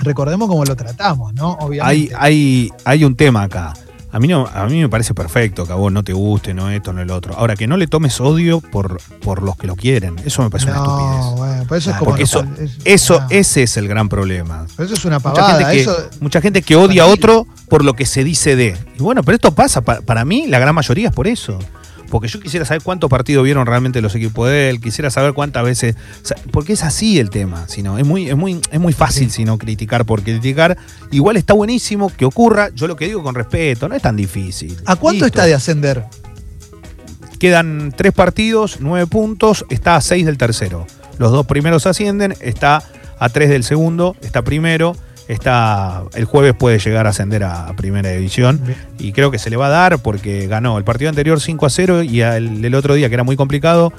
recordemos 0.01 0.49
cómo 0.49 0.65
lo 0.65 0.77
tratamos, 0.77 1.33
¿no? 1.35 1.57
Hay, 1.61 1.67
Obviamente. 1.67 2.15
hay, 2.19 2.71
hay 2.85 3.05
un 3.05 3.17
tema 3.17 3.45
acá. 3.45 3.75
A 4.13 4.19
mí, 4.19 4.27
no, 4.29 4.47
a 4.53 4.67
mí 4.67 4.81
me 4.81 4.89
parece 4.89 5.15
perfecto 5.15 5.65
que 5.67 5.73
a 5.73 5.77
vos 5.77 5.93
no 5.93 6.03
te 6.03 6.13
guste, 6.13 6.53
no 6.53 6.69
esto, 6.71 6.93
no 6.93 7.01
el 7.01 7.11
otro. 7.11 7.35
Ahora, 7.37 7.55
que 7.55 7.67
no 7.69 7.77
le 7.77 7.87
tomes 7.87 8.21
odio 8.21 8.61
por, 8.61 9.01
por 9.23 9.41
los 9.43 9.57
que 9.57 9.67
lo 9.69 9.77
quieren. 9.77 10.17
Eso 10.25 10.43
me 10.43 10.51
parece 10.51 10.69
una 10.71 10.79
no, 10.79 10.85
estupidez. 10.85 11.39
bueno, 11.39 11.77
eso 11.77 11.91
es 11.91 11.97
como. 11.97 12.11
porque 12.11 12.23
eso- 12.25 12.45
es- 12.59 12.79
Eso, 12.85 13.21
no, 13.21 13.27
ese 13.31 13.63
es 13.63 13.77
el 13.77 13.87
gran 13.87 14.09
problema. 14.09 14.67
pero 14.77 14.87
eso 14.87 14.95
es 14.95 15.05
una 15.05 15.19
Mucha 15.21 15.33
pavada. 15.35 15.71
gente, 15.71 15.85
que, 15.85 16.19
mucha 16.25 16.41
gente 16.41 16.63
que 16.63 16.75
odia 16.77 17.05
a 17.05 17.07
otro 17.07 17.47
por 17.69 17.85
lo 17.85 17.95
que 17.95 18.05
se 18.05 18.25
dice 18.25 18.57
de. 18.57 18.77
Y 18.99 19.03
bueno, 19.03 19.23
pero 19.23 19.37
esto 19.37 19.55
pasa. 19.55 19.81
pa- 19.83 20.01
Para, 20.01 20.25
mí, 20.25 20.47
la 20.49 20.59
gran 20.59 20.75
mayoría 20.75 21.09
es 21.11 21.15
por 21.15 21.29
eso. 21.29 21.59
Porque 22.11 22.29
yo 22.29 22.41
quisiera 22.41 22.67
saber 22.67 22.83
cuántos 22.83 23.09
partidos 23.09 23.45
vieron 23.45 23.67
realmente 23.67 24.01
los 24.01 24.15
equipos 24.15 24.49
de 24.49 24.69
él. 24.69 24.81
Quisiera 24.81 25.11
saber 25.11 25.33
cuántas 25.33 25.65
veces. 25.65 25.97
porque 26.51 26.75
es 26.75 26.83
así 26.83 27.19
el 27.19 27.31
tema. 27.31 27.69
Sino, 27.69 27.99
es, 27.99 28.07
muy, 28.07 28.29
es, 28.29 28.37
muy, 28.37 28.61
es 28.71 28.81
muy 28.81 28.93
fácil, 28.93 29.31
si 29.31 29.45
no 29.45 29.57
criticar 29.59 30.05
por 30.05 30.23
criticar. 30.23 30.77
Igual 31.11 31.37
está 31.37 31.55
buenísimo 31.55 32.11
que 32.15 32.25
ocurra. 32.25 32.71
Yo 32.75 32.87
lo 32.87 32.97
que 32.97 33.07
digo 33.07 33.23
con 33.23 33.35
respeto, 33.35 33.89
no 33.89 33.95
es 33.95 34.03
tan 34.03 34.17
difícil. 34.17 34.77
¿A 34.87 34.97
cuánto 34.97 35.25
Listo. 35.25 35.27
está 35.27 35.47
de 35.47 35.55
ascender? 35.55 36.05
Quedan 37.39 37.95
tres 37.97 38.13
partidos, 38.13 38.79
nueve 38.81 39.07
puntos, 39.07 39.65
está 39.71 39.97
a 39.97 40.01
seis 40.03 40.27
del 40.27 40.37
tercero. 40.37 40.87
Los 41.17 41.33
dos 41.33 41.47
primeros 41.47 41.87
ascienden, 41.87 42.35
está 42.41 42.83
a 43.19 43.29
tres 43.29 43.49
del 43.49 43.65
segundo, 43.65 44.17
está 44.21 44.43
primero. 44.43 44.97
Está 45.31 46.03
el 46.15 46.25
jueves 46.25 46.55
puede 46.55 46.79
llegar 46.79 47.07
a 47.07 47.11
ascender 47.11 47.45
a, 47.45 47.73
primera 47.77 48.11
división 48.11 48.61
y 48.99 49.13
creo 49.13 49.31
que 49.31 49.39
se 49.39 49.49
le 49.49 49.57
va 49.57 49.67
a 49.67 49.71
dar 49.71 49.99
porque 50.01 50.47
ganó 50.49 50.77
el 50.77 50.85
partido 50.85 51.09
anterior 51.09 51.41
5 51.41 51.67
a 51.67 51.71
0 51.71 52.03
y 52.03 52.21
el, 52.21 52.75
otro 52.75 52.95
día 52.95 53.09
que 53.09 53.15
era 53.15 53.23
muy 53.23 53.37
complicado 53.37 53.93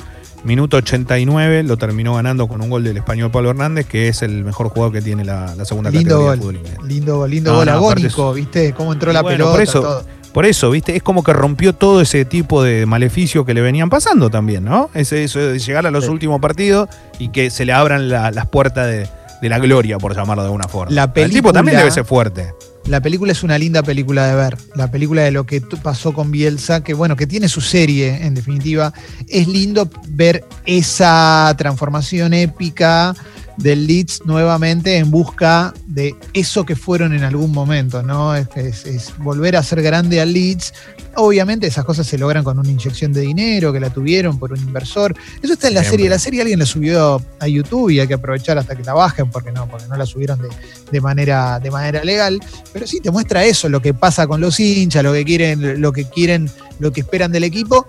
Minuto 0.44 0.78
89 0.78 1.64
lo 1.64 1.78
terminó 1.78 2.16
ganando 2.16 2.48
con 2.48 2.62
un 2.62 2.70
gol 2.70 2.84
del 2.84 2.98
español 2.98 3.30
Pablo 3.30 3.52
Hernández, 3.52 3.86
que 3.86 4.08
es 4.08 4.24
el 4.24 4.44
mejor 4.44 4.70
jugador 4.70 4.92
que 4.92 5.02
tiene 5.02 5.24
la, 5.24 5.54
segunda 5.66 5.92
lindo 5.92 6.26
categoría 6.26 6.44
gol, 6.44 6.54
de 6.54 6.70
fútbol 6.70 6.90
Lindo, 6.90 7.28
lindo 7.28 7.56
gol 7.56 7.70
agónico, 7.70 8.34
¿viste? 8.34 8.74
Cómo 8.74 8.92
entró 8.92 9.14
la 9.14 9.24
pelota. 9.24 9.52
Por 9.52 9.62
eso, 9.62 10.04
por 10.34 10.46
eso, 10.48 10.72
¿viste? 10.72 10.96
Es 10.96 11.04
como 11.04 11.24
que 11.24 11.32
rompió 11.32 11.74
todo 11.74 12.02
ese 12.02 12.26
tipo 12.26 12.64
de 12.64 12.88
maleficios 12.88 13.46
que 13.46 13.54
le 13.54 13.62
venían 13.62 13.92
pasando 13.92 14.32
también, 14.32 14.64
¿no? 14.66 14.90
Ese, 14.96 15.24
eso 15.24 15.40
de 15.40 15.60
llegar 15.60 15.86
a 15.86 15.92
los 15.92 16.08
últimos 16.08 16.42
partidos 16.42 16.90
y 17.20 17.30
que 17.30 17.52
se 17.52 17.64
le 17.64 17.74
abran 17.74 18.10
las 18.10 18.48
puertas 18.48 18.88
de, 18.88 19.08
de 19.42 19.50
la 19.50 19.60
gloria, 19.60 19.98
por 19.98 20.16
llamarlo 20.16 20.44
de 20.44 20.48
alguna 20.48 20.68
forma. 20.68 20.94
La 20.94 21.12
el 21.16 21.32
tipo 21.32 21.52
también 21.52 21.78
debe 21.78 21.92
ser 21.92 22.06
fuerte. 22.06 22.54
La 22.86 23.00
película 23.00 23.32
es 23.32 23.44
una 23.44 23.58
linda 23.58 23.84
película 23.84 24.28
de 24.28 24.36
ver. 24.36 24.58
La 24.76 24.90
película 24.90 25.22
de 25.22 25.32
lo 25.32 25.46
que 25.46 25.62
pasó 25.62 26.14
con 26.14 26.32
Bielsa, 26.32 26.84
que 26.84 26.94
bueno, 26.94 27.16
que 27.16 27.28
tiene 27.28 27.48
su 27.48 27.62
serie, 27.62 28.26
en 28.26 28.34
definitiva. 28.34 28.92
Es 29.28 29.48
lindo 29.48 29.90
ver 30.10 30.46
esa 30.66 31.54
transformación 31.58 32.34
épica 32.34 33.16
del 33.62 33.88
Leeds 33.88 34.22
nuevamente 34.26 34.98
en 34.98 35.12
busca 35.12 35.74
de 35.86 36.16
eso 36.34 36.66
que 36.66 36.76
fueron 36.76 37.14
en 37.14 37.24
algún 37.24 37.52
momento, 37.52 38.04
¿no? 38.04 38.36
Es, 38.36 39.14
volver 39.20 39.56
a 39.56 39.64
ser 39.64 39.82
grande 39.82 40.22
al 40.22 40.34
Leeds. 40.34 40.74
Obviamente 41.16 41.68
esas 41.68 41.84
cosas 41.84 42.08
se 42.08 42.18
logran 42.18 42.44
con 42.44 42.58
una 42.58 42.70
inyección 42.70 43.12
de 43.12 43.22
dinero 43.22 43.74
que 43.74 43.80
la 43.80 43.90
tuvieron 43.90 44.40
por 44.40 44.54
un 44.54 44.60
inversor. 44.60 45.16
Eso 45.42 45.54
está 45.54 45.68
en 45.68 45.74
la 45.74 45.84
serie. 45.84 46.10
La 46.10 46.20
serie 46.20 46.42
alguien 46.42 46.60
la 46.60 46.66
subió 46.66 47.22
a 47.40 47.48
YouTube 47.48 47.90
y 47.90 48.00
hay 48.00 48.08
que 48.08 48.14
aprovechar 48.14 48.58
hasta 48.58 48.76
que 48.76 48.84
la 48.84 48.94
bajen 48.94 49.30
porque 49.30 49.52
no, 49.52 49.68
porque 49.68 49.88
no 49.88 49.98
la 49.98 50.06
subieron 50.06 50.40
de, 50.92 51.02
manera, 51.02 51.60
de 51.60 51.70
manera 51.70 52.04
legal. 52.04 52.40
Pero 52.72 52.88
sí 52.88 53.02
te 53.02 53.12
muestra 53.12 53.44
eso, 53.44 53.68
lo 53.68 53.82
que 53.82 53.94
pasa 53.94 54.26
con 54.26 54.40
los 54.40 54.60
hinchas, 54.60 55.04
lo 55.04 55.14
que 55.14 55.26
quieren, 55.26 55.82
lo 55.82 55.92
que 55.92 56.06
quieren, 56.06 56.50
lo 56.80 56.92
que 56.92 57.02
esperan 57.02 57.32
del 57.32 57.44
equipo 57.44 57.86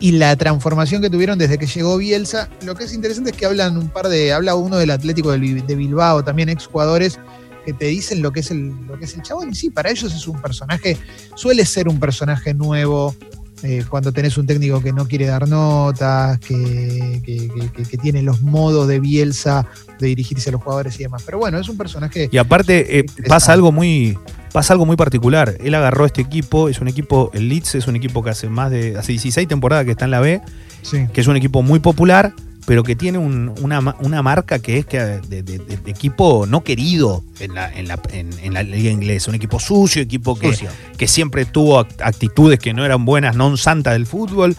y 0.00 0.12
la 0.12 0.34
transformación 0.34 1.02
que 1.02 1.10
tuvieron 1.10 1.38
desde 1.38 1.58
que 1.58 1.66
llegó 1.66 1.98
Bielsa. 1.98 2.48
Lo 2.64 2.74
que 2.74 2.84
es 2.84 2.94
interesante 2.94 3.30
es 3.30 3.36
que 3.36 3.46
hablan 3.46 3.76
un 3.76 3.88
par 3.90 4.08
de. 4.08 4.32
Habla 4.32 4.54
uno 4.54 4.78
del 4.78 4.90
Atlético 4.90 5.30
de 5.30 5.38
Bilbao, 5.76 6.24
también 6.24 6.48
ex 6.48 6.66
jugadores, 6.66 7.20
que 7.66 7.74
te 7.74 7.84
dicen 7.84 8.22
lo 8.22 8.32
que 8.32 8.40
es 8.40 8.50
el, 8.50 8.74
lo 8.86 8.98
que 8.98 9.04
es 9.04 9.14
el 9.14 9.22
chabón. 9.22 9.50
Y 9.50 9.54
sí, 9.54 9.70
para 9.70 9.90
ellos 9.90 10.12
es 10.12 10.26
un 10.26 10.40
personaje, 10.40 10.96
suele 11.36 11.64
ser 11.66 11.88
un 11.88 12.00
personaje 12.00 12.54
nuevo. 12.54 13.14
Eh, 13.62 13.84
cuando 13.90 14.10
tenés 14.10 14.38
un 14.38 14.46
técnico 14.46 14.82
que 14.82 14.90
no 14.90 15.06
quiere 15.06 15.26
dar 15.26 15.46
notas, 15.46 16.38
que, 16.40 17.20
que, 17.22 17.98
tiene 17.98 18.22
los 18.22 18.40
modos 18.40 18.88
de 18.88 19.00
Bielsa 19.00 19.66
de 19.98 20.06
dirigirse 20.06 20.48
a 20.48 20.52
los 20.52 20.62
jugadores 20.62 20.98
y 20.98 21.02
demás. 21.02 21.24
Pero 21.26 21.36
bueno, 21.36 21.58
es 21.58 21.68
un 21.68 21.76
personaje. 21.76 22.30
Y 22.32 22.38
aparte, 22.38 23.00
eh, 23.00 23.04
pasa 23.28 23.52
algo 23.52 23.70
muy 23.70 24.16
pasa 24.52 24.72
algo 24.72 24.86
muy 24.86 24.96
particular. 24.96 25.56
Él 25.60 25.74
agarró 25.74 26.06
este 26.06 26.20
equipo, 26.22 26.68
es 26.68 26.80
un 26.80 26.88
equipo, 26.88 27.30
el 27.34 27.48
Leeds 27.48 27.76
es 27.76 27.86
un 27.86 27.96
equipo 27.96 28.22
que 28.22 28.30
hace 28.30 28.48
más 28.48 28.70
de, 28.70 28.96
hace 28.96 29.12
16 29.12 29.48
temporadas 29.48 29.84
que 29.84 29.92
está 29.92 30.04
en 30.04 30.10
la 30.10 30.20
B, 30.20 30.40
que 31.12 31.20
es 31.20 31.26
un 31.26 31.36
equipo 31.36 31.62
muy 31.62 31.80
popular, 31.80 32.34
pero 32.66 32.84
que 32.84 32.94
tiene 32.94 33.18
una, 33.18 34.22
marca 34.22 34.58
que 34.58 34.78
es 34.78 34.86
que 34.86 34.98
de, 34.98 35.60
equipo 35.86 36.46
no 36.46 36.62
querido 36.62 37.24
en 37.40 37.54
la, 37.54 37.72
en, 37.72 37.88
la, 37.88 38.00
en, 38.12 38.54
la, 38.54 38.62
liga 38.62 38.90
inglesa, 38.90 39.30
un 39.30 39.34
equipo 39.34 39.58
sucio, 39.58 40.02
equipo 40.02 40.38
que, 40.38 40.56
que 40.96 41.08
siempre 41.08 41.44
tuvo 41.46 41.80
actitudes 41.80 42.58
que 42.58 42.74
no 42.74 42.84
eran 42.84 43.04
buenas, 43.04 43.34
non 43.34 43.56
santas 43.56 43.94
del 43.94 44.06
fútbol. 44.06 44.56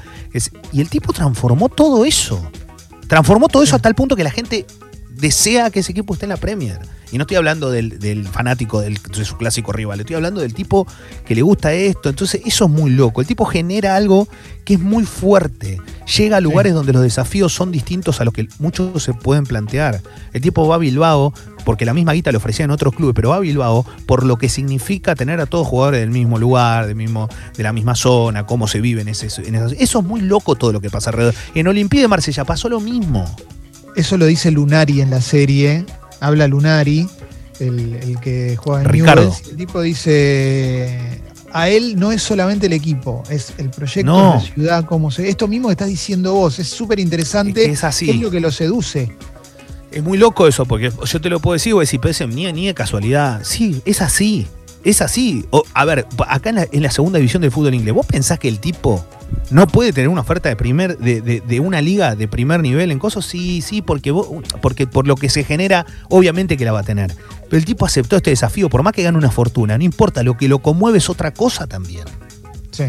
y 0.74 0.81
el 0.81 0.89
tipo 0.89 1.13
transformó 1.13 1.69
todo 1.69 2.05
eso. 2.05 2.41
Transformó 3.07 3.50
todo 3.50 3.63
eso 3.63 3.75
hasta 3.75 3.89
el 3.89 3.95
punto 3.95 4.15
que 4.15 4.24
la 4.24 4.31
gente 4.31 4.65
desea 5.21 5.69
que 5.69 5.79
ese 5.79 5.91
equipo 5.91 6.13
esté 6.13 6.25
en 6.25 6.29
la 6.29 6.37
Premier. 6.37 6.79
Y 7.11 7.17
no 7.17 7.23
estoy 7.23 7.37
hablando 7.37 7.69
del, 7.69 8.27
fanático 8.27 8.81
del, 8.81 8.97
de 8.97 9.25
su 9.25 9.37
clásico 9.37 9.71
rival, 9.71 9.99
estoy 9.99 10.15
hablando 10.15 10.41
del 10.41 10.53
tipo 10.53 10.87
que 11.25 11.35
le 11.35 11.41
gusta 11.41 11.73
esto. 11.73 12.09
Entonces, 12.09 12.41
eso 12.45 12.65
es 12.65 12.71
muy 12.71 12.89
loco. 12.89 13.21
El 13.21 13.27
tipo 13.27 13.45
genera 13.45 13.95
algo 13.95 14.27
que 14.63 14.75
es 14.75 14.79
muy 14.79 15.03
fuerte. 15.03 15.79
Llega 16.17 16.37
a 16.37 16.41
lugares 16.41 16.73
donde 16.73 16.93
los 16.93 17.03
desafíos 17.03 17.53
son 17.53 17.71
distintos 17.71 18.21
a 18.21 18.25
los 18.25 18.33
que 18.33 18.47
muchos 18.59 19.03
se 19.03 19.13
pueden 19.13 19.45
plantear. 19.45 20.01
El 20.33 20.41
tipo 20.41 20.67
va 20.67 20.75
a 20.75 20.77
Bilbao 20.77 21.33
porque 21.65 21.85
la 21.85 21.93
misma 21.93 22.13
guita 22.13 22.31
le 22.31 22.37
ofrecía 22.37 22.65
en 22.65 22.71
otros 22.71 22.95
clubes, 22.95 23.13
pero 23.13 23.29
va 23.29 23.35
a 23.35 23.39
Bilbao 23.39 23.85
por 24.05 24.25
lo 24.25 24.37
que 24.37 24.49
significa 24.49 25.13
tener 25.13 25.39
a 25.41 25.45
todos 25.45 25.67
jugadores 25.67 25.99
del 25.99 26.09
mismo 26.09 26.39
lugar, 26.39 26.87
del 26.87 26.95
mismo, 26.95 27.29
de 27.55 27.63
la 27.63 27.73
misma 27.73 27.93
zona, 27.93 28.45
cómo 28.45 28.67
se 28.67 28.81
vive 28.81 29.01
en, 29.01 29.09
ese, 29.09 29.27
en 29.45 29.55
Eso 29.55 29.99
es 29.99 30.05
muy 30.05 30.21
loco 30.21 30.55
todo 30.55 30.71
lo 30.71 30.81
que 30.81 30.89
pasa 30.89 31.11
alrededor. 31.11 31.35
En 31.53 31.67
Olimpia 31.67 32.01
de 32.01 32.07
Marsella 32.07 32.45
pasó 32.45 32.69
lo 32.69 32.79
mismo. 32.79 33.25
Eso 33.95 34.17
lo 34.17 34.25
dice 34.25 34.51
Lunari 34.51 35.01
en 35.01 35.10
la 35.10 35.21
serie, 35.21 35.86
habla 36.19 36.48
Lunari, 36.48 37.07
el, 37.60 38.17
que 38.21 38.55
juega 38.57 38.81
en 38.81 38.89
Ricardo. 38.89 39.36
el 39.50 39.57
tipo 39.57 39.81
dice, 39.81 41.21
a 41.51 41.69
él 41.69 42.00
no 42.00 42.12
es 42.12 42.21
solamente 42.24 42.67
el 42.67 42.74
equipo, 42.74 43.24
es 43.29 43.53
el 43.57 43.69
proyecto, 43.69 44.36
la 44.36 44.39
ciudad, 44.39 44.86
cómo 44.86 45.12
se... 45.12 45.29
Esto 45.29 45.48
mismo 45.48 45.67
que 45.67 45.74
estás 45.74 45.89
diciendo 45.89 46.33
vos, 46.33 46.60
es 46.60 46.67
súper 46.67 47.00
interesante. 47.00 47.69
Es, 47.69 47.83
así. 47.83 48.10
es 48.10 48.17
lo 48.17 48.31
que 48.31 48.39
lo 48.39 48.51
seduce. 48.51 49.15
Es 49.91 50.01
muy 50.01 50.17
loco 50.17 50.48
eso, 50.48 50.65
porque 50.65 50.91
yo 51.05 51.21
te 51.21 51.29
lo 51.29 51.39
puedo 51.39 51.53
decir, 51.53 51.74
vos 51.74 51.86
decís, 51.86 52.00
pero 52.01 52.31
ni, 52.31 52.51
ni 52.53 52.67
de 52.67 52.74
casualidad. 52.74 53.41
Sí, 53.43 53.81
es 53.86 54.01
así. 54.01 54.48
Es 54.83 55.01
así. 55.01 55.45
a 55.73 55.85
ver, 55.85 56.07
acá 56.27 56.50
en 56.50 56.55
la, 56.55 56.67
en 56.71 56.83
la, 56.83 56.91
segunda 56.91 57.19
división 57.19 57.41
del 57.41 57.51
fútbol 57.51 57.73
inglés, 57.73 57.93
¿vos 57.93 58.05
pensás 58.05 58.39
que 58.39 58.47
el 58.47 58.59
tipo 58.59 59.05
no 59.51 59.67
puede 59.67 59.93
tener 59.93 60.09
una 60.09 60.21
oferta 60.21 60.50
de 60.50 60.55
primer 60.55 60.97
de, 60.97 61.21
de, 61.21 61.59
una 61.59 61.81
liga 61.81 62.15
de 62.15 62.27
primer 62.27 62.61
nivel 62.61 62.91
en 62.91 63.00
cosas? 63.00 63.25
Sí, 63.25 63.61
sí, 63.61 63.81
porque, 63.81 64.13
porque 64.61 64.88
por 64.88 65.07
lo 65.07 65.15
que 65.15 65.29
se 65.29 65.43
genera, 65.43 65.85
obviamente 66.09 66.57
que 66.57 66.65
la 66.65 66.71
va 66.71 66.79
a 66.79 66.83
tener. 66.83 67.13
Pero 67.43 67.57
el 67.57 67.65
tipo 67.65 67.85
aceptó 67.85 68.15
este 68.15 68.31
desafío, 68.31 68.69
por 68.69 68.81
más 68.81 68.93
que 68.93 69.03
gane 69.03 69.17
una 69.17 69.31
fortuna, 69.31 69.77
no 69.77 69.83
importa, 69.83 70.23
lo 70.23 70.35
que 70.35 70.47
lo 70.47 70.59
conmueve 70.59 70.97
es 70.97 71.09
otra 71.09 71.31
cosa 71.31 71.67
también. 71.67 72.05
Sí. 72.71 72.85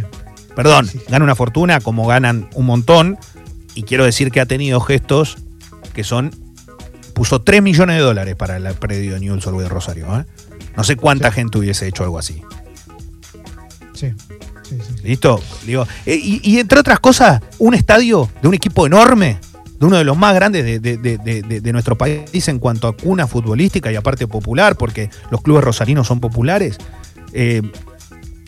Perdón, 0.57 0.89
gana 1.09 1.25
una 1.25 1.35
fortuna 1.35 1.81
como 1.81 2.07
ganan 2.07 2.49
un 2.55 2.67
montón, 2.67 3.19
y 3.75 3.83
quiero 3.83 4.05
decir 4.05 4.31
que 4.31 4.41
ha 4.41 4.47
tenido 4.47 4.81
gestos 4.81 5.39
que 5.95 6.05
son. 6.05 6.31
Puso 7.15 7.43
3 7.43 7.63
millones 7.63 7.97
de 7.97 8.03
dólares 8.03 8.37
para 8.37 8.57
el 8.57 8.75
predio 8.75 9.15
de 9.15 9.21
Newell's 9.21 9.45
de 9.45 9.69
Rosario. 9.69 10.19
¿eh? 10.19 10.25
No 10.77 10.85
sé 10.85 10.97
cuánta 10.97 11.31
gente 11.31 11.59
hubiese 11.59 11.87
hecho 11.87 12.05
algo 12.05 12.19
así. 12.19 12.43
Sí. 13.95 14.13
¿Listo? 15.03 15.41
Digo, 15.67 15.87
eh, 16.07 16.19
y, 16.23 16.59
entre 16.59 16.81
otras 16.81 17.01
cosas, 17.01 17.43
un 17.59 17.75
estadio 17.75 18.29
de 18.41 18.49
un 18.49 18.55
equipo 18.55 18.87
enorme, 18.87 19.39
de 19.79 19.87
uno 19.87 19.99
de 19.99 20.05
los 20.05 20.17
más 20.17 20.35
grandes 20.35 20.81
de, 20.83 21.73
nuestro 21.73 21.99
país 21.99 22.49
en 22.49 22.59
cuanto 22.59 22.89
a 22.89 22.97
cuna 22.97 23.27
futbolística 23.27 23.93
y 23.93 23.97
aparte 23.97 24.27
popular, 24.27 24.77
porque 24.77 25.11
los 25.31 25.43
clubes 25.43 25.65
rosarinos 25.65 26.07
son 26.07 26.21
populares, 26.21 26.79
eh, 27.33 27.63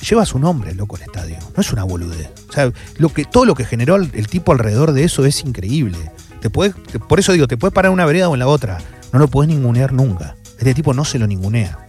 lleva 0.08 0.24
su 0.26 0.38
nombre, 0.38 0.74
loco, 0.74 0.96
el 0.96 1.02
estadio. 1.02 1.36
No 1.56 1.60
es 1.60 1.72
una 1.72 1.84
boludez. 1.84 2.30
O 2.48 2.52
sea, 2.52 2.72
lo 2.98 3.08
que, 3.08 3.24
todo 3.24 3.44
lo 3.44 3.54
que 3.54 3.64
generó 3.64 3.96
el, 3.96 4.26
tipo 4.28 4.52
alrededor 4.52 4.92
de 4.92 5.04
eso 5.04 5.24
es 5.24 5.42
increíble. 5.44 5.98
Te 6.40 6.50
por 6.50 7.18
eso 7.18 7.32
digo, 7.32 7.48
te 7.48 7.56
puedes 7.56 7.74
parar 7.74 7.88
en 7.88 7.94
una 7.94 8.06
vereda 8.06 8.28
o 8.28 8.34
en 8.34 8.38
la 8.38 8.46
otra. 8.46 8.78
No 9.12 9.18
lo 9.18 9.28
puedes 9.28 9.48
ningunear 9.48 9.92
nunca. 9.92 10.36
Este 10.58 10.74
tipo 10.74 10.94
no 10.94 11.04
se 11.04 11.18
lo 11.18 11.26
ningunea. 11.26 11.83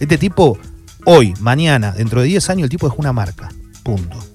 Este 0.00 0.16
tipo, 0.16 0.58
hoy, 1.04 1.34
mañana, 1.40 1.92
dentro 1.92 2.22
de 2.22 2.28
10 2.28 2.48
años, 2.50 2.64
el 2.64 2.70
tipo 2.70 2.88
es 2.88 2.94
una 2.96 3.12
marca. 3.12 3.50
Punto. 3.82 4.29